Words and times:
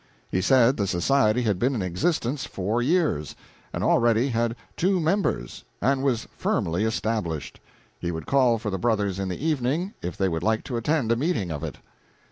He 0.31 0.41
said 0.41 0.77
the 0.77 0.87
society 0.87 1.43
had 1.43 1.59
been 1.59 1.75
in 1.75 1.83
existence 1.83 2.43
four 2.45 2.81
years, 2.81 3.35
and 3.71 3.83
already 3.83 4.29
had 4.29 4.55
two 4.75 4.99
members, 4.99 5.63
and 5.79 6.01
was 6.01 6.27
firmly 6.35 6.85
established. 6.85 7.59
He 7.99 8.09
would 8.11 8.25
call 8.25 8.57
for 8.57 8.71
the 8.71 8.79
brothers 8.79 9.19
in 9.19 9.27
the 9.29 9.45
evening 9.45 9.93
if 10.01 10.17
they 10.17 10.27
would 10.27 10.41
like 10.41 10.63
to 10.63 10.77
attend 10.77 11.11
a 11.11 11.15
meeting 11.15 11.51
of 11.51 11.63
it. 11.63 11.77